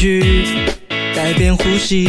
[0.00, 0.44] 上面具，
[1.14, 2.08] 改变呼吸，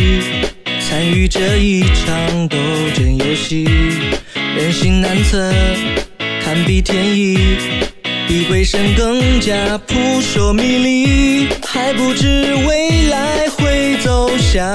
[0.79, 2.57] 参与这一场斗
[2.95, 3.65] 争游戏。
[4.55, 5.51] 人心难测，
[6.41, 7.37] 堪比天意，
[8.27, 14.73] 比鬼神更加扑朔迷离，还不知未来会走向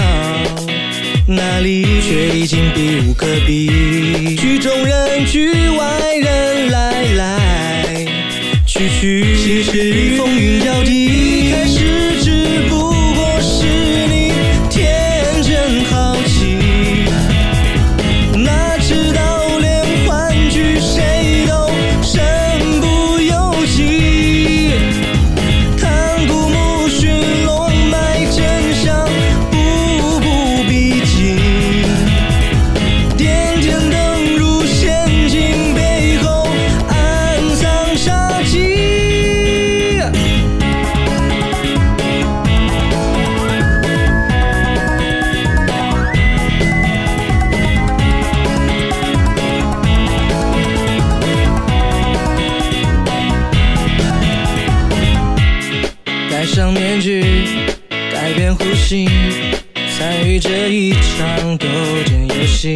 [1.27, 4.37] 哪里，却已经避无可避。
[4.37, 8.07] 局中人，局外人，来来
[8.67, 11.51] 去去，其实风云交替。
[11.53, 12.06] 开始
[56.73, 57.23] 面具，
[58.13, 59.09] 改变呼吸，
[59.97, 61.67] 参与这一场斗
[62.05, 62.75] 争游戏。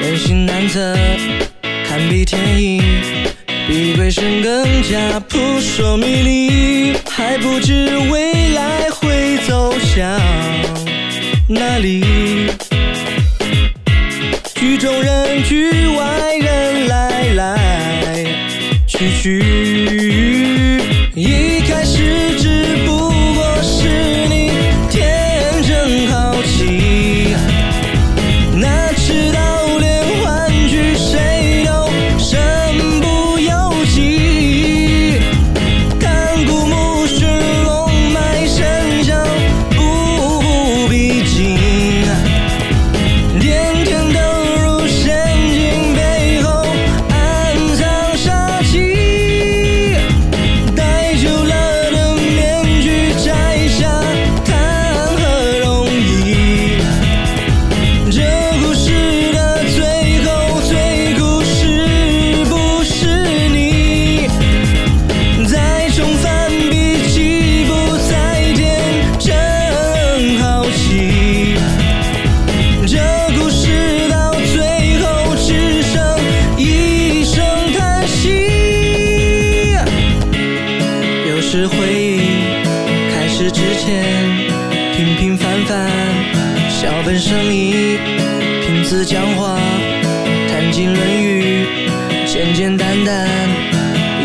[0.00, 0.96] 人心难测，
[1.86, 2.80] 堪比天意，
[3.68, 10.20] 比鬼神更加扑朔迷离，还不知未来会走向
[11.48, 12.02] 哪里。
[14.54, 18.24] 局中人，局外人，来来
[18.86, 19.40] 去去。
[83.12, 84.02] 开始之前，
[84.96, 85.90] 平平凡凡，
[86.68, 87.98] 小本生意，
[88.64, 89.58] 凭字讲话，
[90.48, 91.66] 谈尽论语，
[92.26, 93.28] 简简单单，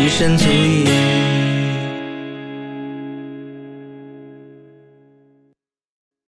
[0.02, 1.25] 一身足矣。